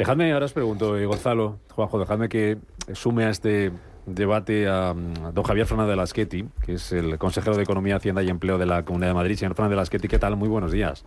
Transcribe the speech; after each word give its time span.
Dejadme, 0.00 0.32
ahora 0.32 0.46
os 0.46 0.54
pregunto, 0.54 0.96
eh, 0.96 1.04
Gonzalo, 1.04 1.58
Juanjo, 1.74 1.98
dejadme 1.98 2.30
que 2.30 2.56
sume 2.94 3.24
a 3.24 3.28
este 3.28 3.70
debate 4.06 4.66
a, 4.66 4.94
mm, 4.94 5.34
don 5.34 5.44
Javier 5.44 5.66
Fernández 5.66 5.90
de 5.90 5.96
Lasqueti, 5.96 6.46
que 6.64 6.72
es 6.72 6.92
el 6.92 7.18
consejero 7.18 7.54
de 7.54 7.64
Economía, 7.64 7.96
Hacienda 7.96 8.22
y 8.22 8.30
Empleo 8.30 8.56
de 8.56 8.64
la 8.64 8.82
Comunidad 8.82 9.10
de 9.10 9.14
Madrid. 9.14 9.36
Señor 9.36 9.54
Fernández 9.54 9.72
de 9.72 9.76
Lasqueti, 9.76 10.08
¿qué 10.08 10.18
tal? 10.18 10.36
Muy 10.36 10.48
buenos 10.48 10.72
días. 10.72 11.04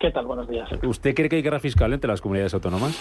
¿Qué 0.00 0.10
tal? 0.10 0.26
Buenos 0.26 0.48
días. 0.48 0.68
¿Usted 0.82 1.14
cree 1.14 1.28
que 1.28 1.36
hay 1.36 1.42
guerra 1.42 1.60
fiscal 1.60 1.92
entre 1.92 2.08
las 2.08 2.20
comunidades 2.20 2.54
autónomas? 2.54 2.98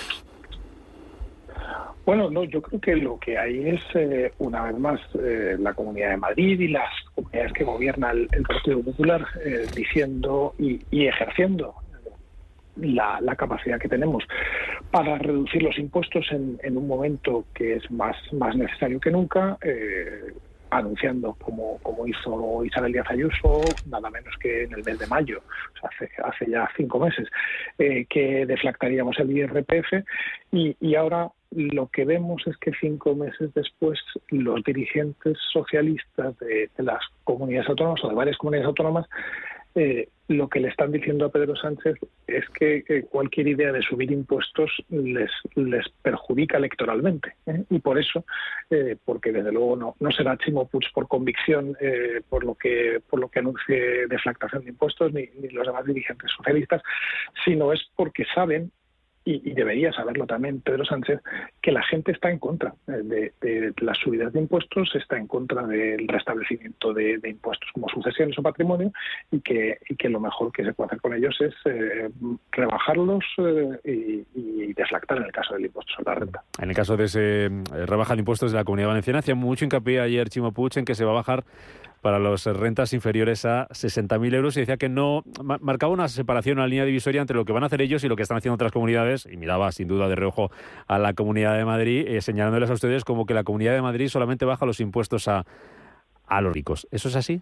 Bueno, 2.05 2.29
no, 2.29 2.43
yo 2.43 2.61
creo 2.61 2.79
que 2.79 2.95
lo 2.95 3.19
que 3.19 3.39
hay 3.39 3.69
es, 3.69 3.81
eh, 3.95 4.33
una 4.37 4.65
vez 4.65 4.77
más, 4.77 5.01
eh, 5.15 5.57
la 5.57 5.73
Comunidad 5.73 6.11
de 6.11 6.17
Madrid 6.17 6.59
y 6.59 6.67
las 6.67 6.91
comunidades 7.15 7.53
que 7.53 7.63
gobierna 7.63 8.11
el, 8.11 8.27
Partido 8.47 8.83
Popular 8.83 9.25
eh, 9.43 9.65
diciendo 9.75 10.53
y, 10.59 10.79
ejerciendo 11.07 11.73
la, 12.81 13.35
capacidad 13.35 13.79
que 13.79 13.87
tenemos 13.87 14.23
para 14.91 15.17
reducir 15.17 15.63
los 15.63 15.77
impuestos 15.77 16.25
en, 16.31 16.77
un 16.77 16.87
momento 16.87 17.45
que 17.53 17.75
es 17.75 17.91
más, 17.91 18.15
más 18.33 18.55
necesario 18.55 18.99
que 18.99 19.11
nunca, 19.11 19.57
anunciando, 20.71 21.35
como, 21.39 21.77
como 21.79 22.07
hizo 22.07 22.63
Isabel 22.65 22.93
Díaz 22.93 23.09
Ayuso, 23.09 23.61
nada 23.85 24.09
menos 24.09 24.33
que 24.39 24.63
en 24.63 24.73
el 24.73 24.83
mes 24.83 24.99
de 24.99 25.07
mayo, 25.07 25.41
hace, 25.83 26.09
hace 26.23 26.49
ya 26.49 26.69
cinco 26.75 26.99
meses, 26.99 27.27
que 27.77 28.45
deflactaríamos 28.47 29.19
el 29.19 29.31
IRPF 29.31 30.05
y, 30.51 30.75
y 30.79 30.95
ahora 30.95 31.29
lo 31.51 31.87
que 31.87 32.05
vemos 32.05 32.45
es 32.45 32.55
que 32.57 32.71
cinco 32.79 33.15
meses 33.15 33.53
después 33.53 33.99
los 34.29 34.63
dirigentes 34.63 35.37
socialistas 35.51 36.37
de, 36.39 36.69
las 36.77 37.01
comunidades 37.23 37.69
autónomas 37.69 38.03
o 38.03 38.09
de 38.09 38.15
varias 38.15 38.37
comunidades 38.37 38.67
autónomas 38.67 39.07
eh, 39.75 40.09
lo 40.29 40.47
que 40.47 40.59
le 40.59 40.69
están 40.69 40.91
diciendo 40.91 41.25
a 41.25 41.31
Pedro 41.31 41.55
Sánchez 41.55 41.97
es 42.27 42.47
que, 42.49 43.05
cualquier 43.09 43.47
idea 43.47 43.71
de 43.71 43.81
subir 43.81 44.11
impuestos 44.11 44.71
les, 44.89 45.31
les 45.55 45.87
perjudica 46.01 46.57
electoralmente. 46.57 47.33
¿eh? 47.45 47.63
Y 47.69 47.79
por 47.79 47.99
eso, 47.99 48.23
eh, 48.69 48.95
porque 49.03 49.31
desde 49.31 49.51
luego 49.51 49.75
no, 49.75 49.95
no 49.99 50.11
será 50.11 50.37
Chimo 50.37 50.67
Puig 50.67 50.85
por 50.93 51.07
convicción 51.07 51.75
por 52.29 52.43
lo 52.43 52.55
que 52.55 53.01
por 53.09 53.19
lo 53.19 53.29
que 53.29 53.39
anuncie 53.39 54.07
deflactación 54.07 54.63
de 54.63 54.69
impuestos, 54.69 55.11
ni, 55.13 55.27
ni 55.39 55.49
los 55.49 55.65
demás 55.65 55.85
dirigentes 55.85 56.31
socialistas, 56.31 56.81
sino 57.43 57.73
es 57.73 57.81
porque 57.95 58.25
saben 58.33 58.71
y, 59.29 59.53
debería 59.53 59.91
saberlo 59.91 60.25
también 60.25 60.61
Pedro 60.61 60.85
Sánchez, 60.85 61.21
que 61.61 61.71
la 61.71 61.83
gente 61.83 62.11
está 62.11 62.31
en 62.31 62.39
contra 62.39 62.73
de, 62.87 63.33
las 63.77 63.97
subidas 63.97 64.33
de 64.33 64.39
impuestos, 64.39 64.95
está 64.95 65.17
en 65.17 65.27
contra 65.27 65.65
del 65.67 66.07
restablecimiento 66.07 66.93
de, 66.93 67.19
impuestos 67.23 67.69
como 67.73 67.87
sucesiones 67.89 68.37
o 68.39 68.41
patrimonio 68.41 68.91
y 69.31 69.41
que, 69.41 69.77
lo 70.09 70.19
mejor 70.19 70.51
que 70.51 70.63
se 70.63 70.73
puede 70.73 70.87
hacer 70.87 71.01
con 71.01 71.13
ellos 71.13 71.35
es 71.39 71.53
eh, 71.65 72.09
rebajarlos 72.51 73.23
eh, 73.83 74.23
y, 74.33 74.73
deflactar 74.73 75.17
en 75.17 75.25
el 75.25 75.31
caso 75.31 75.53
del 75.55 75.65
impuesto 75.65 75.93
sobre 75.93 76.05
la 76.05 76.15
renta. 76.15 76.43
En 76.61 76.69
el 76.69 76.75
caso 76.75 76.95
de 76.95 77.05
ese 77.05 77.45
eh, 77.45 77.85
rebaja 77.85 78.13
de 78.15 78.19
impuestos 78.19 78.51
de 78.51 78.57
la 78.57 78.63
Comunidad 78.63 78.87
Valenciana, 78.89 79.19
hacía 79.19 79.35
mucho 79.35 79.65
hincapié 79.65 79.99
ayer 79.99 80.29
Chimo 80.29 80.53
Puig 80.53 80.77
en 80.77 80.85
que 80.85 80.95
se 80.95 81.05
va 81.05 81.11
a 81.11 81.15
bajar 81.15 81.43
para 82.01 82.19
las 82.19 82.45
rentas 82.45 82.93
inferiores 82.93 83.45
a 83.45 83.67
60.000 83.69 84.33
euros 84.33 84.57
y 84.57 84.61
decía 84.61 84.77
que 84.77 84.89
no 84.89 85.23
marcaba 85.61 85.91
una 85.91 86.07
separación, 86.07 86.57
una 86.57 86.67
línea 86.67 86.85
divisoria 86.85 87.21
entre 87.21 87.35
lo 87.35 87.45
que 87.45 87.53
van 87.53 87.63
a 87.63 87.65
hacer 87.67 87.81
ellos 87.81 88.03
y 88.03 88.07
lo 88.07 88.15
que 88.15 88.23
están 88.23 88.37
haciendo 88.37 88.55
otras 88.55 88.71
comunidades 88.71 89.27
y 89.29 89.37
miraba 89.37 89.71
sin 89.71 89.87
duda 89.87 90.07
de 90.07 90.15
reojo 90.15 90.51
a 90.87 90.97
la 90.97 91.13
Comunidad 91.13 91.57
de 91.57 91.65
Madrid 91.65 92.05
eh, 92.07 92.21
señalándoles 92.21 92.69
a 92.69 92.73
ustedes 92.73 93.03
como 93.03 93.25
que 93.25 93.33
la 93.33 93.43
Comunidad 93.43 93.73
de 93.73 93.81
Madrid 93.81 94.07
solamente 94.07 94.45
baja 94.45 94.65
los 94.65 94.79
impuestos 94.79 95.27
a, 95.27 95.45
a 96.25 96.41
los 96.41 96.53
ricos. 96.53 96.87
¿Eso 96.91 97.09
es 97.09 97.15
así? 97.15 97.41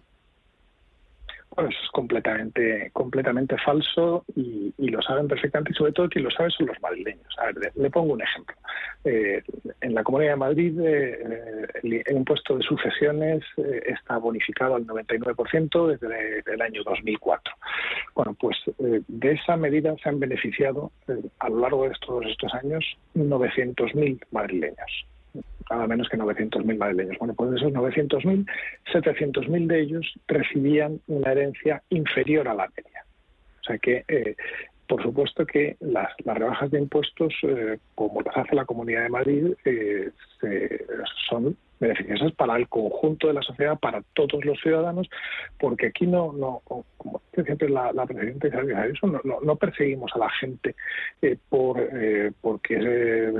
Bueno, 1.54 1.70
eso 1.70 1.78
es 1.82 1.90
completamente, 1.90 2.90
completamente 2.92 3.56
falso 3.58 4.24
y, 4.36 4.72
lo 4.78 5.02
saben 5.02 5.28
perfectamente 5.28 5.72
y 5.72 5.74
sobre 5.74 5.92
todo 5.92 6.08
quien 6.08 6.24
lo 6.24 6.30
sabe 6.30 6.50
son 6.50 6.66
los 6.66 6.80
madrileños. 6.80 7.26
A 7.38 7.46
ver, 7.46 7.72
le, 7.74 7.90
pongo 7.90 8.14
un 8.14 8.22
ejemplo. 8.22 8.56
Eh, 9.04 9.42
en 9.80 9.94
la 9.94 10.02
Comunidad 10.02 10.32
de 10.32 10.36
Madrid 10.36 10.80
eh, 10.80 11.66
el, 11.82 12.16
impuesto 12.16 12.56
de 12.56 12.62
sucesiones 12.62 13.42
eh, 13.58 13.82
está 13.86 14.16
bonificado 14.18 14.76
al 14.76 14.86
99% 14.86 15.86
desde 15.88 16.54
el 16.54 16.62
año 16.62 16.82
2004. 16.84 17.54
Bueno, 18.14 18.34
pues 18.40 18.56
de 18.78 19.32
esa 19.32 19.56
medida 19.56 19.94
se 20.02 20.08
han 20.08 20.18
beneficiado 20.18 20.90
a 21.38 21.48
lo 21.48 21.60
largo 21.60 21.84
de 21.84 21.94
todos 22.04 22.24
estos 22.26 22.52
años 22.54 22.84
900.000 23.14 24.24
madrileños 24.30 25.06
nada 25.70 25.86
menos 25.86 26.08
que 26.08 26.16
900.000 26.16 26.78
madrileños. 26.78 27.18
Bueno, 27.18 27.34
pues 27.34 27.50
de 27.50 27.56
esos 27.56 27.72
900.000, 27.72 28.46
700.000 28.92 29.66
de 29.66 29.80
ellos 29.80 30.14
recibían 30.26 31.00
una 31.06 31.32
herencia 31.32 31.82
inferior 31.90 32.48
a 32.48 32.54
la 32.54 32.68
media. 32.76 33.04
O 33.60 33.64
sea 33.64 33.78
que, 33.78 34.04
eh, 34.08 34.36
por 34.86 35.02
supuesto 35.02 35.44
que 35.44 35.76
las, 35.80 36.08
rebajas 36.24 36.70
de 36.70 36.78
impuestos, 36.78 37.34
eh, 37.42 37.78
como 37.94 38.22
las 38.22 38.36
hace 38.36 38.54
la 38.54 38.64
Comunidad 38.64 39.02
de 39.02 39.08
Madrid, 39.10 39.54
eh, 39.64 40.10
son 41.28 41.56
beneficiosas 41.80 42.32
para 42.32 42.56
el 42.56 42.68
conjunto 42.68 43.28
de 43.28 43.34
la 43.34 43.42
sociedad, 43.42 43.78
para 43.78 44.02
todos 44.14 44.44
los 44.44 44.60
ciudadanos, 44.60 45.08
porque 45.58 45.86
aquí 45.86 46.06
no, 46.06 46.32
no 46.32 46.62
como 46.98 47.22
dice 47.30 47.44
siempre 47.44 47.68
la, 47.68 47.92
presidenta 48.06 48.48
Isabel 48.48 48.98
no, 49.02 49.20
no, 49.24 49.40
no, 49.40 49.56
perseguimos 49.56 50.10
a 50.14 50.18
la 50.18 50.30
gente 50.30 50.74
eh, 51.22 51.36
por 51.48 51.78
eh, 51.80 52.32
porque 52.40 52.78
eh, 52.80 53.32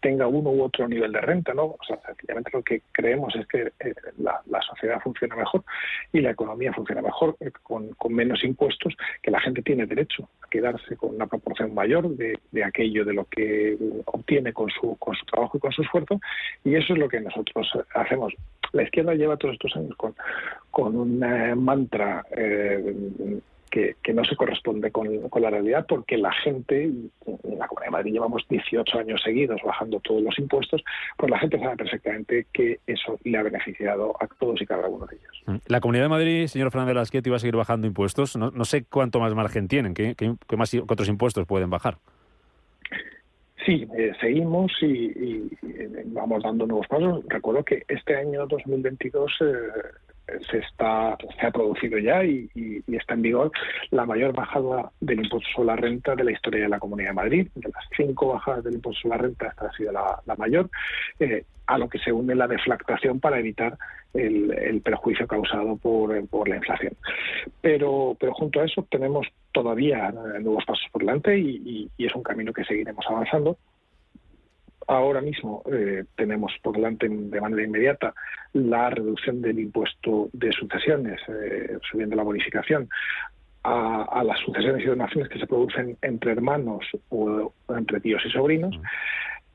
tenga 0.00 0.26
uno 0.26 0.50
u 0.50 0.62
otro 0.62 0.88
nivel 0.88 1.12
de 1.12 1.20
renta, 1.20 1.52
¿no? 1.52 1.64
O 1.64 1.78
sea, 1.86 1.98
sencillamente 2.06 2.50
lo 2.52 2.62
que 2.62 2.82
creemos 2.92 3.34
es 3.34 3.46
que 3.48 3.72
la, 4.18 4.40
la, 4.48 4.62
sociedad 4.62 5.00
funciona 5.00 5.34
mejor 5.34 5.64
y 6.12 6.20
la 6.20 6.30
economía 6.30 6.72
funciona 6.72 7.02
mejor 7.02 7.36
con, 7.62 7.90
con, 7.94 8.14
menos 8.14 8.44
impuestos, 8.44 8.94
que 9.22 9.30
la 9.30 9.40
gente 9.40 9.62
tiene 9.62 9.86
derecho 9.86 10.28
a 10.42 10.48
quedarse 10.48 10.96
con 10.96 11.14
una 11.14 11.26
proporción 11.26 11.74
mayor 11.74 12.08
de, 12.10 12.38
de 12.52 12.64
aquello 12.64 13.04
de 13.04 13.14
lo 13.14 13.24
que 13.24 13.76
obtiene 14.06 14.52
con 14.52 14.70
su, 14.70 14.96
con 14.98 15.16
su 15.16 15.24
trabajo 15.26 15.56
y 15.56 15.60
con 15.60 15.72
su 15.72 15.82
esfuerzo, 15.82 16.20
y 16.64 16.76
eso 16.76 16.92
es 16.92 16.98
lo 16.98 17.08
que 17.08 17.20
nosotros 17.20 17.68
hacemos. 17.94 18.34
La 18.72 18.82
izquierda 18.84 19.14
lleva 19.14 19.36
todos 19.36 19.54
estos 19.54 19.74
años 19.76 19.96
con, 19.96 20.14
con 20.70 20.96
un 20.96 21.18
mantra 21.64 22.24
eh, 22.30 23.40
que, 23.70 24.12
no 24.12 24.24
se 24.24 24.36
corresponde 24.36 24.90
con, 24.90 25.08
la 25.40 25.50
realidad 25.50 25.86
porque 25.88 26.18
la 26.18 26.32
gente, 26.32 26.84
en 26.84 27.10
la 27.58 27.68
Comunidad 27.68 27.86
de 27.86 27.90
Madrid 27.90 28.12
llevamos 28.12 28.44
18 28.48 28.98
años 28.98 29.22
seguidos 29.22 29.60
bajando 29.64 30.00
todos 30.00 30.22
los 30.22 30.38
impuestos, 30.38 30.82
pues 31.16 31.30
la 31.30 31.38
gente 31.38 31.58
sabe 31.58 31.76
perfectamente 31.76 32.46
que 32.52 32.80
eso 32.86 33.18
le 33.24 33.38
ha 33.38 33.42
beneficiado 33.42 34.14
a 34.20 34.26
todos 34.26 34.60
y 34.60 34.66
cada 34.66 34.88
uno 34.88 35.06
de 35.06 35.16
ellos. 35.16 35.42
Mm. 35.46 35.56
La 35.72 35.80
Comunidad 35.80 36.04
de 36.04 36.08
Madrid, 36.08 36.46
señor 36.48 36.70
Fernández 36.70 36.96
Lasquet, 36.96 37.30
va 37.30 37.36
a 37.36 37.38
seguir 37.38 37.56
bajando 37.56 37.86
impuestos. 37.86 38.36
No, 38.36 38.50
no 38.50 38.64
sé 38.64 38.84
cuánto 38.84 39.20
más 39.20 39.34
margen 39.34 39.68
tienen, 39.68 39.94
qué, 39.94 40.14
qué, 40.16 40.56
más, 40.56 40.70
qué 40.70 40.80
otros 40.80 41.08
impuestos 41.08 41.46
pueden 41.46 41.70
bajar. 41.70 41.98
Sí, 43.66 43.86
eh, 43.96 44.12
seguimos 44.20 44.72
y, 44.80 45.50
vamos 46.06 46.42
dando 46.42 46.66
nuevos 46.66 46.86
pasos. 46.86 47.22
Recuerdo 47.28 47.64
que 47.64 47.84
este 47.88 48.16
año 48.16 48.46
2022 48.46 49.32
eh, 49.40 49.44
se 50.50 50.58
está 50.58 51.16
se 51.38 51.46
ha 51.46 51.50
producido 51.50 51.98
ya 51.98 52.24
y, 52.24 52.48
está 52.88 53.14
en 53.14 53.22
vigor 53.22 53.52
la 53.90 54.04
mayor 54.06 54.32
bajada 54.32 54.90
del 55.00 55.24
impuesto 55.24 55.48
sobre 55.54 55.66
la 55.66 55.76
renta 55.76 56.14
de 56.14 56.24
la 56.24 56.32
historia 56.32 56.62
de 56.62 56.68
la 56.68 56.78
Comunidad 56.78 57.10
de 57.10 57.14
Madrid. 57.14 57.48
De 57.54 57.68
las 57.68 57.84
cinco 57.96 58.28
bajadas 58.28 58.64
del 58.64 58.74
impuesto 58.74 59.02
sobre 59.02 59.16
la 59.16 59.22
renta, 59.22 59.48
esta 59.48 59.66
ha 59.66 59.72
sido 59.72 59.92
la, 59.92 60.36
mayor, 60.36 60.70
eh, 61.18 61.44
a 61.66 61.78
lo 61.78 61.88
que 61.88 61.98
se 61.98 62.12
une 62.12 62.34
la 62.34 62.48
deflactación 62.48 63.20
para 63.20 63.38
evitar 63.38 63.76
el, 64.14 64.80
perjuicio 64.82 65.26
causado 65.26 65.76
por, 65.76 66.26
por, 66.28 66.48
la 66.48 66.56
inflación. 66.56 66.94
Pero, 67.60 68.16
pero 68.18 68.32
junto 68.34 68.60
a 68.60 68.64
eso 68.64 68.86
tenemos 68.90 69.26
todavía 69.52 70.10
nuevos 70.10 70.64
pasos 70.64 70.86
por 70.92 71.02
delante 71.02 71.38
y, 71.38 71.90
es 71.98 72.14
un 72.14 72.22
camino 72.22 72.52
que 72.52 72.64
seguiremos 72.64 73.04
avanzando. 73.08 73.58
Ahora 74.86 75.20
mismo 75.20 75.62
eh, 75.70 76.04
tenemos 76.16 76.52
por 76.62 76.74
delante 76.74 77.08
de 77.08 77.40
manera 77.40 77.62
inmediata 77.62 78.14
la 78.54 78.90
reducción 78.90 79.40
del 79.40 79.60
impuesto 79.60 80.28
de 80.32 80.50
sucesiones, 80.52 81.20
eh, 81.28 81.78
subiendo 81.90 82.16
la 82.16 82.24
bonificación 82.24 82.88
a, 83.62 84.22
las 84.24 84.40
sucesiones 84.40 84.82
y 84.82 84.86
donaciones 84.86 85.28
que 85.28 85.38
se 85.38 85.46
producen 85.46 85.96
entre 86.02 86.32
hermanos 86.32 86.84
o, 87.10 87.52
entre 87.68 88.00
tíos 88.00 88.22
y 88.24 88.30
sobrinos 88.30 88.74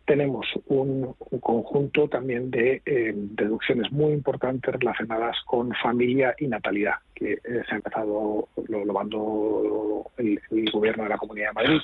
tenemos 0.06 0.46
un, 0.68 1.16
conjunto 1.42 2.08
también 2.08 2.52
de 2.52 2.82
eh, 2.86 3.14
deducciones 3.16 3.92
muy 3.92 4.14
importantes 4.14 4.74
relacionadas 4.76 5.36
con 5.46 5.74
familia 5.82 6.36
y 6.38 6.48
natalidad. 6.48 6.96
Que 7.16 7.34
eh, 7.34 7.64
se 7.68 7.74
ha 7.74 7.78
empezado, 7.78 8.50
lo, 8.68 8.94
mandó 8.94 10.12
el, 10.18 10.40
gobierno 10.72 11.04
de 11.04 11.10
la 11.10 11.18
Comunidad 11.18 11.50
de 11.50 11.54
Madrid 11.54 11.82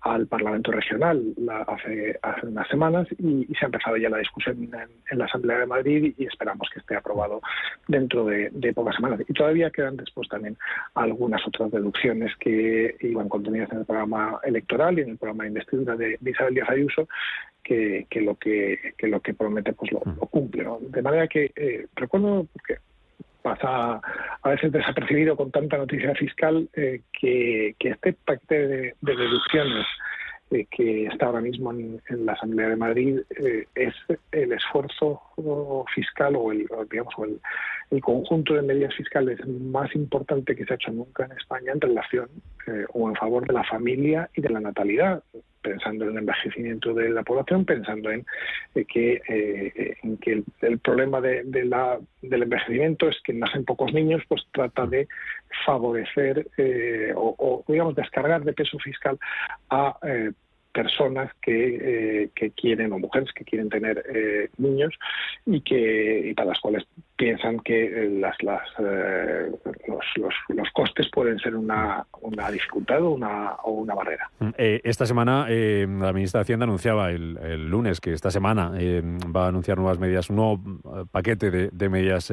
al 0.00 0.26
Parlamento 0.26 0.72
Regional 0.72 1.22
hace, 1.68 2.18
hace 2.20 2.46
unas 2.46 2.68
semanas 2.68 3.06
y, 3.18 3.46
se 3.54 3.64
ha 3.64 3.66
empezado 3.66 3.96
ya 3.96 4.10
la 4.10 4.18
discusión 4.18 4.68
en, 5.08 5.18
la 5.18 5.26
Asamblea 5.26 5.58
de 5.58 5.66
Madrid 5.66 6.14
y 6.18 6.24
esperamos 6.24 6.68
que 6.72 6.80
esté 6.80 6.96
aprobado 6.96 7.40
dentro 7.86 8.24
de, 8.24 8.50
pocas 8.74 8.96
semanas. 8.96 9.20
Y 9.28 9.32
todavía 9.32 9.70
quedan 9.70 9.96
después 9.96 10.28
también 10.28 10.56
algunas 10.94 11.46
otras 11.46 11.70
deducciones 11.70 12.34
que 12.36 12.96
iban 13.00 13.28
contenidas 13.28 13.70
en 13.70 13.78
el 13.78 13.84
programa 13.84 14.40
electoral 14.42 14.98
y 14.98 15.02
en 15.02 15.10
el 15.10 15.18
programa 15.18 15.44
de 15.44 15.50
investidura 15.50 15.96
de, 15.96 16.18
Isabel 16.24 16.54
Díaz 16.54 16.70
Ayuso 16.70 17.08
que, 17.62 18.06
lo 18.16 18.34
que, 18.34 18.94
lo 19.02 19.20
que 19.20 19.34
promete 19.34 19.72
pues 19.72 19.92
lo, 19.92 20.00
cumple. 20.00 20.66
De 20.80 21.02
manera 21.02 21.28
que 21.28 21.52
eh, 21.54 21.86
recuerdo 21.94 22.46
porque 22.52 22.78
pasa 23.42 24.00
a 24.42 24.48
veces 24.48 24.72
desapercibido 24.72 25.36
con 25.36 25.50
tanta 25.50 25.76
noticia 25.76 26.14
fiscal 26.14 26.68
eh, 26.74 27.02
que, 27.12 27.74
este 27.78 28.12
paquete 28.12 28.66
de, 28.66 28.94
deducciones 29.00 29.86
eh, 30.50 30.66
que 30.70 31.06
está 31.06 31.26
ahora 31.26 31.40
mismo 31.40 31.72
en, 31.72 32.00
la 32.24 32.32
Asamblea 32.32 32.68
de 32.70 32.76
Madrid 32.76 33.20
eh, 33.38 33.66
es 33.74 33.94
el 34.32 34.52
esfuerzo 34.52 35.20
fiscal 35.94 36.36
o 36.36 36.52
el, 36.52 36.66
digamos, 36.90 37.14
el, 37.18 37.40
el, 37.90 38.00
conjunto 38.00 38.54
de 38.54 38.62
medidas 38.62 38.94
fiscales 38.94 39.38
más 39.46 39.94
importante 39.94 40.54
que 40.56 40.64
se 40.64 40.72
ha 40.72 40.76
hecho 40.76 40.92
nunca 40.92 41.24
en 41.24 41.32
España 41.32 41.72
en 41.72 41.80
relación 41.80 42.28
o 42.92 43.08
en 43.08 43.16
favor 43.16 43.46
de 43.46 43.54
la 43.54 43.64
familia 43.64 44.30
y 44.34 44.40
de 44.40 44.48
la 44.50 44.60
natalidad 44.60 45.22
pensando 45.62 46.04
en 46.04 46.10
el 46.10 46.18
envejecimiento 46.18 46.92
de 46.92 47.10
la 47.10 47.22
población, 47.22 47.64
pensando 47.64 48.10
en 48.10 48.26
eh, 48.74 48.84
que, 48.84 49.22
eh, 49.28 49.96
en 50.02 50.18
que 50.18 50.42
el, 50.60 50.78
problema 50.78 51.20
de, 51.20 51.64
la, 51.64 51.98
del 52.20 52.42
envejecimiento 52.42 53.08
es 53.08 53.16
que 53.24 53.32
nacen 53.32 53.64
pocos 53.64 53.92
niños, 53.92 54.22
pues 54.28 54.42
trata 54.52 54.86
de 54.86 55.08
favorecer 55.64 56.46
eh, 56.58 57.12
o, 57.16 57.64
digamos, 57.68 57.94
descargar 57.94 58.42
de 58.42 58.52
peso 58.52 58.78
fiscal 58.78 59.18
a 59.70 59.98
personas 60.72 61.30
que, 61.42 62.30
que, 62.34 62.50
quieren 62.50 62.92
o 62.92 62.98
mujeres 62.98 63.30
que 63.32 63.44
quieren 63.44 63.68
tener 63.68 64.50
niños 64.56 64.94
y 65.44 65.60
que 65.60 66.30
y 66.30 66.34
para 66.34 66.48
las 66.48 66.60
cuales 66.60 66.86
piensan 67.22 67.60
que 67.60 68.08
las, 68.20 68.34
las 68.42 68.62
los, 69.86 70.34
los, 70.48 70.70
costes 70.72 71.08
pueden 71.12 71.38
ser 71.38 71.54
una, 71.54 72.04
una 72.20 72.50
dificultad 72.50 73.00
o 73.00 73.10
una, 73.10 73.52
o 73.62 73.70
una 73.70 73.94
barrera. 73.94 74.28
Mm, 74.40 74.48
eh, 74.58 74.80
esta 74.82 75.06
semana 75.06 75.46
eh, 75.48 75.86
la 75.88 76.12
ministra 76.12 76.38
de 76.38 76.42
Hacienda 76.42 76.64
anunciaba 76.64 77.10
el, 77.10 77.68
lunes 77.68 78.00
que 78.00 78.12
esta 78.12 78.32
semana 78.32 78.72
eh, 78.76 79.00
va 79.34 79.44
a 79.44 79.48
anunciar 79.48 79.78
nuevas 79.78 80.00
medidas, 80.00 80.30
un 80.30 80.36
nuevo 80.36 81.06
paquete 81.12 81.70
de, 81.70 81.88
medidas 81.88 82.32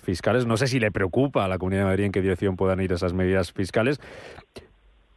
fiscales. 0.00 0.46
No 0.46 0.56
sé 0.56 0.68
si 0.68 0.80
le 0.80 0.90
preocupa 0.90 1.44
a 1.44 1.48
la 1.48 1.58
Comunidad 1.58 1.82
de 1.82 1.86
Madrid 1.88 2.04
en 2.04 2.12
qué 2.12 2.22
dirección 2.22 2.56
puedan 2.56 2.80
ir 2.80 2.92
esas 2.92 3.12
medidas 3.12 3.52
fiscales. 3.52 4.00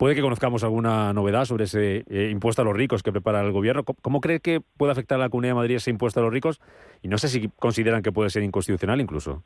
Puede 0.04 0.16
que 0.16 0.22
conozcamos 0.22 0.66
alguna 0.66 1.14
novedad 1.14 1.46
sobre 1.46 1.64
ese 1.64 2.04
impuesto 2.30 2.62
a 2.62 2.66
los 2.66 2.76
ricos 2.76 3.02
que 3.02 3.14
prepara 3.14 3.40
el 3.40 3.54
gobierno. 3.54 3.86
¿Cómo, 3.86 4.20
cree 4.20 4.42
que 4.42 4.60
puede 4.60 4.92
afectar 4.92 5.18
a 5.18 5.24
la 5.24 5.30
Comunidad 5.30 5.52
de 5.52 5.56
Madrid 5.56 5.76
ese 5.76 5.92
impuesto 5.92 6.20
a 6.20 6.24
los 6.24 6.34
ricos? 6.34 6.60
Y 7.02 7.08
no 7.08 7.18
sé 7.18 7.30
si 7.30 7.48
consideran 7.58 8.04
que 8.04 8.12
puede 8.12 8.30
ser 8.30 8.44
inconstitucional 8.44 9.00
incluso. 9.00 9.44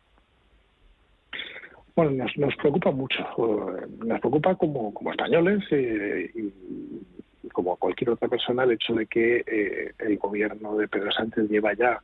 Bueno, 1.95 2.09
nos, 2.09 2.35
nos 2.39 2.55
preocupa 2.55 2.89
mucho. 2.89 3.23
Nos 4.03 4.19
preocupa 4.19 4.55
como, 4.55 4.91
como 4.95 5.11
españoles 5.11 5.63
eh, 5.69 6.31
y 6.33 7.49
como 7.49 7.75
cualquier 7.75 8.09
otra 8.09 8.27
persona 8.27 8.63
el 8.63 8.71
hecho 8.71 8.95
de 8.95 9.05
que 9.05 9.43
eh, 9.45 9.91
el 9.99 10.17
gobierno 10.17 10.75
de 10.75 10.87
Pedro 10.87 11.11
Sánchez 11.11 11.51
lleva 11.51 11.75
ya 11.75 12.01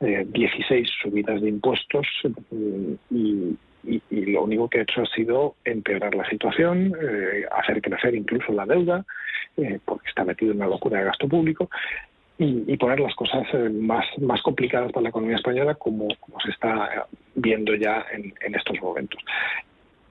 16 0.00 0.70
eh, 0.70 0.92
subidas 1.02 1.40
de 1.40 1.48
impuestos 1.48 2.06
y, 3.10 3.56
lo 4.10 4.44
único 4.44 4.68
que 4.68 4.80
ha 4.80 4.82
hecho 4.82 5.00
ha 5.00 5.06
sido 5.06 5.54
empeorar 5.64 6.14
la 6.14 6.28
situación, 6.28 6.94
hacer 7.50 7.80
crecer 7.80 8.14
incluso 8.14 8.52
la 8.52 8.66
deuda, 8.66 9.06
porque 9.86 10.06
está 10.06 10.22
metido 10.22 10.52
en 10.52 10.58
una 10.58 10.66
locura 10.66 10.98
de 10.98 11.06
gasto 11.06 11.26
público 11.26 11.70
y, 12.42 12.76
poner 12.78 13.00
las 13.00 13.14
cosas 13.14 13.46
eh, 13.52 13.68
más, 13.68 14.06
más 14.18 14.40
complicadas 14.40 14.90
para 14.92 15.02
la 15.02 15.08
economía 15.10 15.36
española 15.36 15.74
como, 15.74 16.08
se 16.42 16.50
está 16.50 17.06
viendo 17.34 17.74
ya 17.74 18.06
en, 18.12 18.54
estos 18.54 18.80
momentos. 18.80 19.22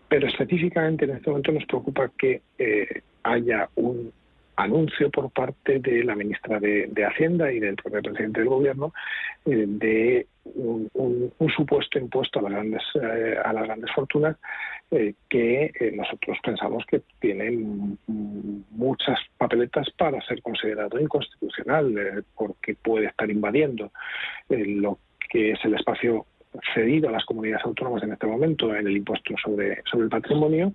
Pero 0.07 0.27
específicamente 0.27 1.05
en 1.05 1.11
este 1.11 1.29
momento 1.29 1.51
nos 1.51 1.65
preocupa 1.65 2.11
que 2.17 2.41
eh, 2.59 3.01
haya 3.23 3.67
un 3.75 4.11
anuncio 4.61 5.09
por 5.09 5.31
parte 5.31 5.79
de 5.79 6.03
la 6.03 6.15
ministra 6.15 6.59
de, 6.59 7.05
Hacienda 7.05 7.51
y 7.51 7.59
del 7.59 7.75
propio 7.75 8.01
presidente 8.01 8.41
del 8.41 8.49
gobierno 8.49 8.93
eh, 9.45 9.65
de 9.67 10.27
un, 10.45 11.31
supuesto 11.55 11.97
impuesto 11.97 12.39
a 12.39 12.43
las 12.43 12.51
grandes 12.51 12.83
a 13.43 13.53
las 13.53 13.63
grandes 13.63 13.91
fortunas 13.93 14.37
eh, 14.91 15.13
que 15.29 15.65
eh, 15.65 15.91
nosotros 15.93 16.39
pensamos 16.43 16.83
que 16.87 17.03
tienen 17.19 17.99
muchas 18.07 19.19
papeletas 19.37 19.87
para 19.91 20.19
ser 20.21 20.41
considerado 20.41 20.99
inconstitucional, 20.99 21.95
eh, 21.95 22.23
porque 22.35 22.73
puede 22.73 23.05
estar 23.05 23.29
invadiendo 23.29 23.91
lo 24.49 24.97
que 25.29 25.51
es 25.51 25.59
el 25.63 25.75
espacio 25.75 26.25
cedido 26.73 27.09
a 27.09 27.11
las 27.11 27.25
comunidades 27.25 27.65
autónomas 27.65 28.03
en 28.03 28.13
este 28.13 28.27
momento 28.27 28.75
en 28.75 28.87
el 28.87 28.97
impuesto 28.97 29.35
sobre, 29.43 29.81
sobre 29.89 30.05
el 30.05 30.09
patrimonio 30.09 30.73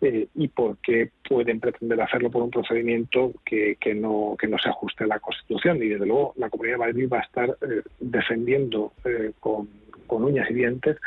y 0.00 0.48
porque 0.48 1.10
pueden 1.26 1.60
pretender 1.60 2.00
hacerlo 2.00 2.30
por 2.30 2.42
un 2.42 2.50
procedimiento 2.50 3.32
que, 3.44 3.76
que, 3.80 3.94
no, 3.94 4.36
que 4.38 4.46
no 4.46 4.58
se 4.58 4.68
ajuste 4.68 5.04
a 5.04 5.06
la 5.06 5.18
Constitución. 5.18 5.78
Y 5.78 5.88
desde 5.88 6.04
luego 6.04 6.34
la 6.36 6.50
Comunidad 6.50 6.74
de 6.74 6.86
Madrid 6.86 7.08
va 7.10 7.20
a 7.20 7.22
estar 7.22 7.56
defendiendo 8.00 8.92
con, 9.40 9.68
con 10.06 10.24
uñas 10.24 10.50
y 10.50 10.54
dientes 10.54 10.98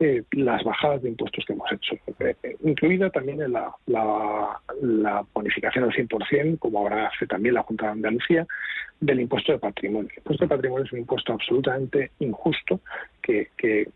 eh, 0.00 0.24
las 0.32 0.64
bajadas 0.64 1.02
de 1.02 1.10
impuestos 1.10 1.44
que 1.46 1.52
hemos 1.52 1.70
hecho, 1.70 1.94
eh, 2.18 2.56
incluida 2.64 3.10
también 3.10 3.38
la, 3.52 3.72
la, 3.86 5.24
bonificación 5.32 5.84
al 5.84 5.92
100%, 5.92 6.58
como 6.58 6.80
ahora 6.80 7.06
hace 7.06 7.28
también 7.28 7.54
la 7.54 7.62
Junta 7.62 7.86
de 7.86 7.92
Andalucía, 7.92 8.44
del 9.00 9.20
impuesto 9.20 9.52
de 9.52 9.60
patrimonio. 9.60 10.10
El 10.10 10.18
impuesto 10.18 10.46
de 10.46 10.48
patrimonio 10.48 10.84
es 10.84 10.92
un 10.92 10.98
impuesto 10.98 11.32
absolutamente 11.32 12.10
injusto 12.18 12.80
que, 13.24 13.88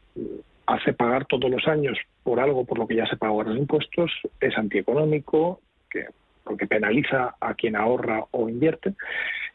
hace 0.67 0.93
pagar 0.93 1.25
todos 1.27 1.51
los 1.51 1.67
años 1.67 1.97
por 2.23 2.41
algo 2.41 2.65
por 2.65 2.79
lo 2.79 2.87
que 2.87 2.97
ya 2.97 3.07
se 3.07 3.17
pagó 3.17 3.43
los 3.43 3.57
impuestos, 3.57 4.11
es 4.41 4.57
antieconómico, 4.59 5.61
que, 5.91 6.07
porque 6.45 6.67
penaliza 6.67 7.37
a 7.41 7.55
quien 7.55 7.77
ahorra 7.77 8.25
o 8.33 8.49
invierte 8.49 8.95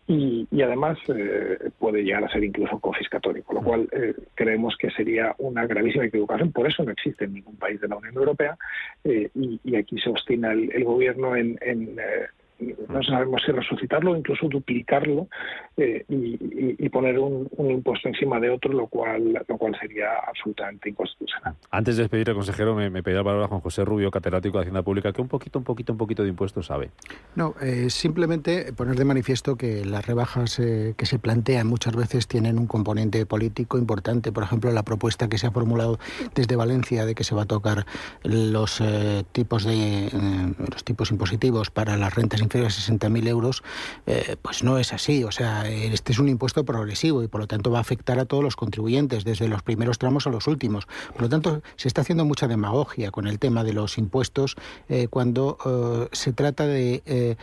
y, 0.08 0.62
además 0.62 0.98
eh, 1.08 1.70
puede 1.80 2.04
llegar 2.04 2.26
a 2.26 2.30
ser 2.30 2.44
incluso 2.44 2.80
confiscatorio, 2.80 3.44
con 3.44 3.56
lo 3.56 3.62
cual 3.62 3.88
eh, 3.92 4.14
creemos 4.36 4.76
que 4.78 4.92
sería 4.92 5.34
una 5.38 5.66
gravísima 5.66 6.06
equivocación. 6.06 6.52
Por 6.52 6.68
eso 6.68 6.84
no 6.84 6.92
existe 6.92 7.26
en 7.26 7.34
ningún 7.34 7.56
país 7.56 7.80
de 7.80 7.88
la 7.88 7.96
Unión 7.96 8.16
Europea 8.16 8.58
eh, 9.04 9.30
y, 9.34 9.76
aquí 9.76 9.98
se 10.00 10.10
obstina 10.10 10.52
el, 10.52 10.84
gobierno 10.84 11.36
en, 11.36 11.58
no 12.90 13.04
sabemos 13.04 13.42
si 13.46 13.52
resucitarlo 13.52 14.12
o 14.12 14.16
incluso 14.16 14.48
duplicarlo 14.48 15.28
eh, 15.78 16.06
y, 16.10 16.90
poner 16.90 17.18
un, 17.18 17.50
impuesto 17.58 18.08
encima 18.08 18.40
de 18.40 18.52
otro, 18.52 18.72
lo 18.72 18.86
cual, 18.86 19.34
lo 19.48 19.58
cual 19.58 19.76
sería 19.80 20.10
absolutamente 20.28 20.90
inconstitucional. 20.90 21.56
Antes 21.72 21.98
de 21.98 22.04
despedir 22.04 22.30
al 22.30 22.36
consejero, 22.36 22.76
me, 22.76 22.90
me 22.92 23.02
pedía 23.02 23.18
la 23.18 23.24
palabra 23.24 23.48
Juan 23.48 23.62
José 23.62 23.84
Rubio, 23.84 24.12
catedrático 24.12 24.58
de 24.58 24.64
Hacienda 24.64 24.84
Pública, 24.84 25.12
que 25.12 25.22
un 25.22 25.28
poquito, 25.28 25.58
un 25.58 25.66
poquito, 25.66 25.92
un 25.94 25.98
poquito 25.98 26.22
de 26.22 26.30
impuestos 26.30 26.68
sabe. 26.68 26.92
No, 27.36 27.56
eh, 27.62 27.90
simplemente 27.90 28.72
poner 28.74 28.96
de 28.96 29.06
manifiesto 29.06 29.56
que 29.56 29.84
las 29.86 30.06
rebajas 30.06 30.60
eh, 30.60 30.94
que 30.96 31.08
se 31.08 31.18
plantean 31.18 31.66
muchas 31.66 31.96
veces 31.96 32.28
tienen 32.28 32.60
un 32.60 32.68
componente 32.68 33.26
político 33.26 33.80
importante. 33.80 34.32
Por 34.32 34.44
ejemplo, 34.44 34.72
la 34.72 34.84
propuesta 34.84 35.28
que 35.28 35.40
se 35.40 35.48
ha 35.48 35.52
formulado 35.52 35.98
desde 36.36 36.56
Valencia 36.56 37.06
de 37.06 37.16
que 37.16 37.24
se 37.24 37.34
va 37.34 37.44
a 37.44 37.48
tocar 37.48 37.86
los 38.24 38.84
tipos 39.32 39.64
de 39.64 40.10
los 40.72 40.84
tipos 40.84 41.12
impositivos 41.12 41.70
para 41.70 41.98
las 41.98 42.14
rentas 42.14 42.42
inferiores 42.42 42.53
a 42.62 42.70
60.000 42.70 43.28
euros, 43.28 43.64
eh, 44.06 44.36
pues 44.42 44.64
no 44.64 44.78
es 44.78 44.94
así. 44.94 45.24
O 45.24 45.32
sea, 45.32 45.68
este 45.70 46.12
es 46.12 46.20
un 46.20 46.30
impuesto 46.30 46.64
progresivo 46.64 47.24
y 47.24 47.28
por 47.28 47.42
lo 47.42 47.48
tanto 47.48 47.72
va 47.72 47.80
a 47.80 47.82
afectar 47.82 48.20
a 48.20 48.26
todos 48.26 48.44
los 48.44 48.56
contribuyentes, 48.56 49.24
desde 49.24 49.48
los 49.48 49.64
primeros 49.64 49.98
tramos 49.98 50.28
a 50.28 50.30
los 50.30 50.48
últimos. 50.48 50.88
Por 51.14 51.24
lo 51.24 51.30
tanto, 51.30 51.62
se 51.76 51.88
está 51.88 52.02
haciendo 52.02 52.26
mucha 52.26 52.48
demagogia 52.48 53.12
con 53.12 53.28
el 53.28 53.40
tema 53.40 53.64
de 53.64 53.74
los 53.74 53.98
impuestos 53.98 54.56
eh, 54.90 55.08
cuando 55.10 55.58
eh, 55.66 56.10
se 56.12 56.34
trata 56.34 56.68
de 56.68 57.38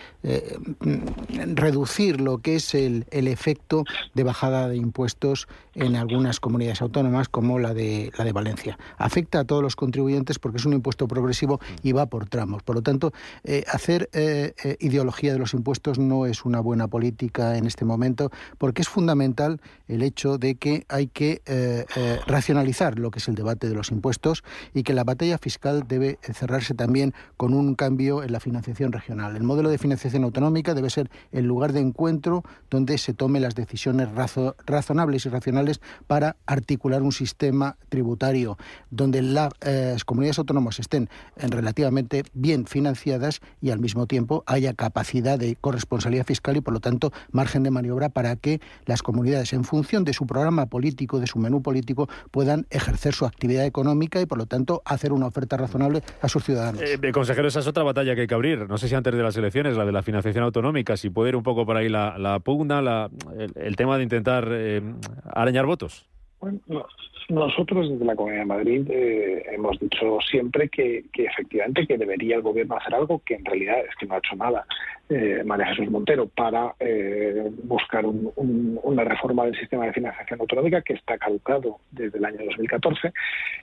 reducir 1.54 2.20
lo 2.20 2.38
que 2.38 2.56
es 2.56 2.74
el, 2.74 3.06
el 3.10 3.28
efecto 3.28 3.84
de 4.14 4.24
bajada 4.24 4.68
de 4.68 4.76
impuestos 4.76 5.48
en 5.74 5.96
algunas 5.96 6.40
comunidades 6.40 6.82
autónomas 6.82 7.28
como 7.28 7.58
la 7.58 7.74
de 7.74 8.12
la 8.16 8.24
de 8.24 8.32
Valencia. 8.32 8.78
Afecta 8.98 9.40
a 9.40 9.44
todos 9.44 9.62
los 9.62 9.76
contribuyentes 9.76 10.38
porque 10.38 10.58
es 10.58 10.66
un 10.66 10.72
impuesto 10.72 11.08
progresivo 11.08 11.60
y 11.82 11.92
va 11.92 12.06
por 12.06 12.28
tramos. 12.28 12.62
Por 12.62 12.76
lo 12.76 12.82
tanto, 12.82 13.12
hacer 13.66 14.08
eh, 14.12 14.76
ideología 15.00 15.32
de 15.32 15.38
los 15.38 15.54
impuestos 15.54 15.98
no 15.98 16.26
es 16.26 16.44
una 16.44 16.60
buena 16.60 16.86
política 16.86 17.56
en 17.56 17.66
este 17.66 17.86
momento, 17.86 18.30
porque 18.58 18.82
es 18.82 18.88
fundamental 18.88 19.60
el 19.88 20.02
hecho 20.02 20.36
de 20.36 20.56
que 20.56 20.84
hay 20.88 21.06
que 21.06 21.40
eh, 21.46 21.86
eh, 21.96 22.20
racionalizar 22.26 22.98
lo 22.98 23.10
que 23.10 23.18
es 23.18 23.28
el 23.28 23.34
debate 23.34 23.68
de 23.68 23.74
los 23.74 23.90
impuestos 23.90 24.44
y 24.74 24.82
que 24.82 24.92
la 24.92 25.04
batalla 25.04 25.38
fiscal 25.38 25.84
debe 25.88 26.18
cerrarse 26.22 26.74
también 26.74 27.14
con 27.38 27.54
un 27.54 27.74
cambio 27.74 28.22
en 28.22 28.32
la 28.32 28.40
financiación 28.40 28.92
regional. 28.92 29.36
El 29.36 29.42
modelo 29.42 29.70
de 29.70 29.78
financiación 29.78 30.24
autonómica 30.24 30.74
debe 30.74 30.90
ser 30.90 31.10
el 31.32 31.46
lugar 31.46 31.72
de 31.72 31.80
encuentro 31.80 32.44
donde 32.70 32.98
se 32.98 33.14
tomen 33.14 33.42
las 33.42 33.54
decisiones 33.54 34.08
razonables 34.66 35.24
y 35.24 35.28
racionales 35.30 35.80
para 36.06 36.36
articular 36.46 37.02
un 37.02 37.12
sistema 37.12 37.76
tributario 37.88 38.58
donde 38.90 39.22
las 39.22 40.04
comunidades 40.04 40.38
autónomas 40.38 40.78
estén 40.78 41.08
relativamente 41.36 42.24
bien 42.34 42.66
financiadas 42.66 43.40
y 43.62 43.70
al 43.70 43.80
mismo 43.80 44.06
tiempo 44.06 44.44
haya 44.46 44.74
capacidad 44.80 45.38
de 45.38 45.56
corresponsabilidad 45.60 46.24
fiscal 46.24 46.56
y 46.56 46.62
por 46.62 46.72
lo 46.72 46.80
tanto 46.80 47.12
margen 47.32 47.62
de 47.62 47.70
maniobra 47.70 48.08
para 48.08 48.34
que 48.36 48.62
las 48.86 49.02
comunidades 49.02 49.52
en 49.52 49.64
función 49.64 50.04
de 50.04 50.14
su 50.14 50.26
programa 50.26 50.64
político, 50.66 51.20
de 51.20 51.26
su 51.26 51.38
menú 51.38 51.62
político, 51.62 52.08
puedan 52.30 52.66
ejercer 52.70 53.12
su 53.12 53.26
actividad 53.26 53.66
económica 53.66 54.22
y 54.22 54.26
por 54.26 54.38
lo 54.38 54.46
tanto 54.46 54.80
hacer 54.86 55.12
una 55.12 55.26
oferta 55.26 55.58
razonable 55.58 56.02
a 56.22 56.28
sus 56.30 56.44
ciudadanos. 56.44 56.80
Eh, 56.80 56.98
consejero, 57.12 57.48
esa 57.48 57.60
es 57.60 57.66
otra 57.66 57.82
batalla 57.82 58.14
que 58.14 58.22
hay 58.22 58.26
que 58.26 58.34
abrir. 58.34 58.66
No 58.70 58.78
sé 58.78 58.88
si 58.88 58.94
antes 58.94 59.12
de 59.12 59.22
las 59.22 59.36
elecciones, 59.36 59.76
la 59.76 59.84
de 59.84 59.92
la 59.92 60.02
financiación 60.02 60.44
autonómica, 60.44 60.96
si 60.96 61.10
puede 61.10 61.28
ir 61.28 61.36
un 61.36 61.42
poco 61.42 61.66
por 61.66 61.76
ahí 61.76 61.90
la, 61.90 62.40
pugna, 62.42 62.80
la, 62.80 63.10
el, 63.56 63.76
tema 63.76 63.98
de 63.98 64.04
intentar 64.04 64.48
eh, 64.50 64.80
arañar 65.30 65.66
votos. 65.66 66.09
Bueno, 66.40 66.58
nosotros 67.28 67.90
desde 67.90 68.04
la 68.04 68.16
Comunidad 68.16 68.40
de 68.40 68.46
Madrid 68.46 68.90
eh, 68.90 69.44
hemos 69.52 69.78
dicho 69.78 70.18
siempre 70.22 70.68
que, 70.68 71.04
efectivamente 71.14 71.86
que 71.86 71.98
debería 71.98 72.36
el 72.36 72.42
gobierno 72.42 72.76
hacer 72.76 72.94
algo 72.94 73.22
que 73.24 73.34
en 73.34 73.44
realidad 73.44 73.80
es 73.80 73.94
que 73.96 74.06
no 74.06 74.14
ha 74.14 74.18
hecho 74.18 74.36
nada 74.36 74.66
eh, 75.10 75.42
María 75.44 75.66
Jesús 75.66 75.90
Montero 75.90 76.28
para 76.28 76.74
eh, 76.78 77.50
buscar 77.64 78.04
una 78.06 79.04
reforma 79.04 79.44
del 79.44 79.58
sistema 79.58 79.86
de 79.86 79.92
financiación 79.92 80.40
autonómica 80.40 80.82
que 80.82 80.94
está 80.94 81.18
caducado 81.18 81.78
desde 81.90 82.18
el 82.18 82.24
año 82.24 82.38
2014 82.44 83.12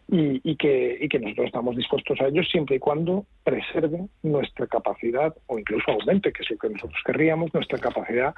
y, 0.10 0.56
que, 0.58 1.20
nosotros 1.22 1.48
estamos 1.48 1.75
dispuestos 1.75 2.20
a 2.22 2.27
ello 2.27 2.44
siempre 2.44 2.75
y 2.75 2.80
cuando 2.80 3.25
preserve 3.44 4.08
nuestra 4.24 4.68
capacidad 4.68 5.34
o 5.48 5.58
incluso 5.58 5.92
aumente, 5.92 6.32
que 6.32 6.44
es 6.44 6.51
lo 6.51 6.58
que 6.58 6.70
nosotros 6.70 7.01
querríamos, 7.06 7.54
nuestra 7.54 7.80
capacidad 7.80 8.36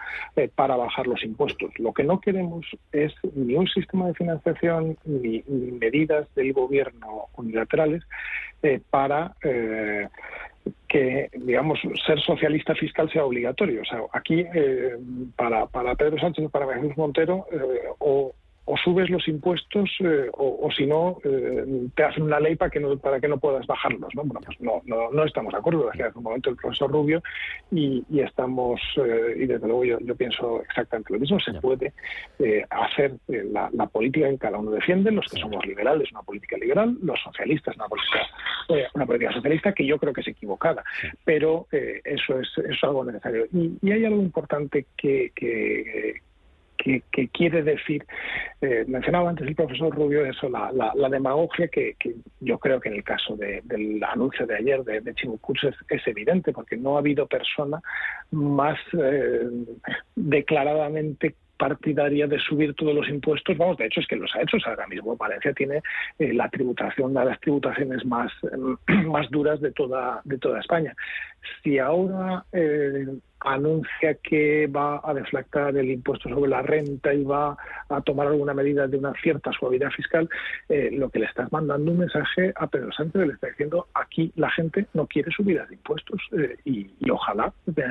para 0.56 0.75
bajar 0.75 1.08
los 1.08 1.24
impuestos. 1.24 1.72
Lo 1.80 1.94
que 1.94 2.04
no 2.04 2.22
queremos 2.22 2.66
es 2.92 3.12
ni 3.36 3.56
un 3.56 3.68
sistema 3.68 4.08
de 4.08 4.13
financiación 4.13 4.98
ni, 5.06 5.44
medidas 5.80 6.28
del 6.36 6.54
gobierno 6.54 7.25
unilaterales 7.36 8.04
eh, 8.62 8.82
para 8.89 9.34
eh, 9.44 10.08
que, 10.88 11.30
digamos, 11.34 11.80
ser 12.06 12.20
socialista 12.20 12.76
fiscal 12.76 13.10
sea 13.12 13.26
obligatorio. 13.26 13.82
O 13.82 13.86
sea, 13.86 14.02
aquí, 14.14 14.46
eh, 14.54 14.98
para, 15.36 15.66
para 15.68 15.96
Pedro 15.96 16.20
Sánchez 16.20 16.46
y 16.46 16.48
para 16.48 16.74
Jesús 16.76 16.98
Montero, 16.98 17.46
o, 18.00 18.34
o 18.72 18.78
subes 18.78 19.10
los 19.10 19.28
impuestos 19.28 19.90
eh, 20.02 20.30
o, 20.34 20.70
si 20.72 20.86
no 20.86 21.18
eh, 21.24 21.88
te 21.96 22.04
hacen 22.04 22.24
una 22.24 22.40
ley 22.40 22.56
para 22.56 22.70
que 22.70 22.80
no 22.80 22.96
para 22.98 23.20
que 23.20 23.28
no 23.28 23.40
puedas 23.40 23.66
bajarlos 23.66 24.14
no 24.14 24.24
bueno 24.24 24.42
pues 24.46 24.62
no 24.62 24.84
no, 24.86 25.10
no 25.12 25.24
estamos 25.26 25.52
de 25.52 25.58
acuerdo. 25.60 25.90
Hace 25.90 26.12
un 26.16 26.24
momento 26.24 26.52
el 26.52 26.56
profesor 26.56 26.92
Rubio 26.92 27.24
y, 27.72 28.04
estamos 28.20 28.80
eh, 28.98 29.34
y 29.38 29.46
desde 29.48 29.68
luego 29.68 29.86
yo, 29.86 30.16
pienso 30.16 30.62
exactamente 30.62 31.14
lo 31.14 31.20
mismo. 31.20 31.40
Se 31.40 31.54
puede 31.54 31.94
hacer 32.70 33.16
la, 33.28 33.70
política 33.88 34.30
que 34.30 34.38
cada 34.38 34.60
uno 34.60 34.72
defiende 34.72 35.12
los 35.12 35.28
que 35.32 35.40
somos 35.40 35.66
liberales 35.66 36.12
una 36.12 36.22
política 36.22 36.58
liberal 36.58 36.98
los 37.02 37.20
socialistas 37.22 37.76
una 37.76 37.88
política 37.88 38.20
una 38.94 39.06
política 39.06 39.32
socialista 39.32 39.74
que 39.74 39.86
yo 39.86 39.98
creo 39.98 40.14
que 40.14 40.22
es 40.22 40.28
equivocada. 40.28 40.84
Pero 41.26 41.68
eso 41.72 42.40
es, 42.40 42.50
es 42.58 42.84
algo 42.84 43.04
necesario. 43.04 43.46
Y, 43.52 43.78
y 43.82 43.92
hay 43.92 44.06
algo 44.06 44.22
importante 44.22 44.86
que, 44.96 45.32
que 45.34 46.22
que, 46.80 47.28
quiere 47.30 47.62
decir, 47.62 48.06
eh, 48.62 48.86
mencionaba 48.88 49.30
antes 49.30 49.48
el 49.48 49.56
profesor 49.56 49.94
Rubio 49.94 50.26
eso, 50.26 50.50
la, 50.50 51.10
demagogia 51.10 51.68
que, 51.68 51.96
yo 52.40 52.58
creo 52.58 52.80
que 52.80 52.90
en 52.90 52.96
el 52.96 53.04
caso 53.04 53.36
del 53.36 54.02
anuncio 54.04 54.48
de 54.48 54.56
ayer 54.56 54.84
de, 54.84 55.02
de 55.02 55.12
es, 55.12 56.08
evidente, 56.08 56.54
porque 56.54 56.78
no 56.78 56.96
ha 56.96 57.00
habido 57.00 57.28
persona 57.28 57.82
más 58.32 58.80
eh, 58.94 59.48
declaradamente 60.16 61.36
partidaria 61.58 62.26
de 62.26 62.40
subir 62.40 62.74
todos 62.74 62.96
los 62.96 63.10
impuestos, 63.10 63.58
vamos, 63.58 63.76
de 63.78 63.88
hecho 63.88 64.00
es 64.00 64.08
que 64.08 64.16
los 64.16 64.34
ha 64.34 64.42
hecho, 64.42 64.56
ahora 64.66 64.88
mismo 64.88 65.18
Valencia 65.18 65.52
tiene 65.52 65.82
eh, 66.18 66.34
la 66.34 66.48
tributación, 66.48 67.14
de 67.14 67.26
las 67.26 67.40
tributaciones 67.42 68.06
más, 68.06 68.32
más 69.06 69.30
duras 69.30 69.60
de 69.60 69.72
toda, 69.74 70.22
de 70.24 70.38
toda 70.38 70.62
España. 70.62 70.96
Si 71.63 71.79
ahora 71.79 72.46
eh, 72.51 73.05
anuncia 73.41 74.15
que 74.15 74.67
va 74.67 75.01
a 75.03 75.13
deflactar 75.13 75.75
el 75.77 75.89
impuesto 75.89 76.29
sobre 76.29 76.50
la 76.50 76.62
renta 76.62 77.13
y 77.13 77.24
va 77.24 77.58
a 77.88 78.01
tomar 78.01 78.27
alguna 78.27 78.53
medida 78.53 78.88
de 78.88 78.98
una 78.98 79.13
cierta 79.22 79.51
suavidad 79.51 79.89
fiscal, 79.91 80.29
eh, 80.67 80.89
lo 80.91 81.10
que 81.10 81.19
le 81.19 81.25
estás 81.25 81.51
mandando 81.51 81.91
un 81.91 82.00
mensaje 82.00 82.53
a 82.55 82.67
Pedro 82.67 82.91
Sánchez, 82.91 83.27
le 83.27 83.34
está 83.34 83.48
diciendo 83.48 83.88
aquí 83.93 84.31
la 84.36 84.50
gente 84.51 84.86
no 84.93 85.08
quiere 85.08 85.31
subidas 85.31 85.69
de 85.69 85.75
impuestos 85.75 86.22
eh, 86.38 86.58
y, 86.65 86.89
ojalá 87.10 87.51
eh, 87.75 87.84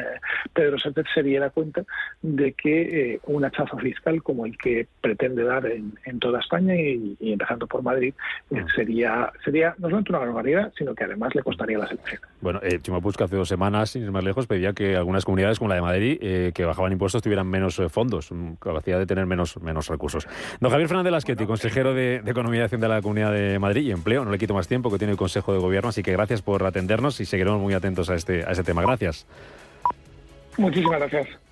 Pedro 0.52 0.78
Sánchez 0.78 1.06
se 1.12 1.22
diera 1.22 1.50
cuenta 1.50 1.84
de 2.22 2.52
que 2.52 3.20
un 3.24 3.44
hachazo 3.44 3.76
fiscal 3.78 4.22
como 4.22 4.46
el 4.46 4.56
que 4.56 4.86
pretende 5.00 5.42
dar 5.42 5.66
en, 5.66 6.18
toda 6.20 6.40
España 6.40 6.74
y, 6.76 7.16
empezando 7.20 7.66
por 7.66 7.82
Madrid 7.82 8.14
ah. 8.54 8.64
sería 8.74 9.32
sería 9.44 9.74
no 9.78 9.88
solamente 9.88 10.12
una 10.12 10.18
barbaridad, 10.20 10.72
sino 10.76 10.94
que 10.94 11.04
además 11.04 11.34
le 11.34 11.42
costaría 11.42 11.78
las 11.78 11.90
elecciones. 11.90 12.28
Bueno, 12.40 12.60
eh, 12.62 12.78
hace 12.78 13.36
dos 13.38 13.48
semanas, 13.48 13.90
sin 13.90 14.02
ir 14.02 14.10
más 14.10 14.24
lejos, 14.24 14.46
pedía 14.46 14.72
que 14.72 14.96
algunas 14.96 15.24
comunidades 15.24 15.58
como 15.58 15.68
la 15.68 15.76
de 15.76 15.80
Madrid, 15.80 16.18
eh, 16.20 16.52
que 16.54 16.64
bajaban 16.64 16.92
impuestos, 16.92 17.22
tuvieran 17.22 17.46
menos 17.46 17.78
eh, 17.78 17.88
fondos, 17.88 18.30
mm, 18.30 18.54
capacidad 18.54 18.98
de 18.98 19.06
tener 19.06 19.26
menos, 19.26 19.60
menos 19.62 19.88
recursos. 19.88 20.26
Don 20.60 20.70
Javier 20.70 20.88
Fernández 20.88 21.12
Lasqueti, 21.12 21.46
consejero 21.46 21.94
de, 21.94 22.16
Economía 22.26 22.60
y 22.60 22.62
Acción 22.64 22.80
de 22.80 22.88
la 22.88 23.00
Comunidad 23.00 23.32
de 23.32 23.58
Madrid 23.58 23.82
y 23.82 23.90
Empleo, 23.90 24.24
no 24.24 24.30
le 24.30 24.38
quito 24.38 24.54
más 24.54 24.68
tiempo 24.68 24.90
que 24.90 24.98
tiene 24.98 25.12
el 25.12 25.18
Consejo 25.18 25.52
de 25.52 25.58
Gobierno, 25.58 25.88
así 25.88 26.02
que 26.02 26.12
gracias 26.12 26.42
por 26.42 26.64
atendernos 26.64 27.20
y 27.20 27.24
seguiremos 27.24 27.60
muy 27.60 27.74
atentos 27.74 28.10
a 28.10 28.14
este, 28.14 28.44
a 28.44 28.50
ese 28.50 28.64
tema. 28.64 28.82
Gracias. 28.82 29.26
Muchísimas 30.56 30.98
gracias. 30.98 31.47